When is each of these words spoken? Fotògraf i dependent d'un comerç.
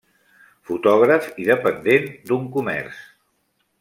Fotògraf 0.69 1.27
i 1.43 1.47
dependent 1.49 2.09
d'un 2.31 2.49
comerç. 2.57 3.07